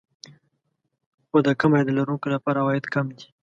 خو 1.27 1.37
د 1.47 1.49
کم 1.59 1.71
عاید 1.75 1.89
لرونکو 1.97 2.27
لپاره 2.35 2.57
عواید 2.61 2.85
کم 2.93 3.05
دي 3.17 3.25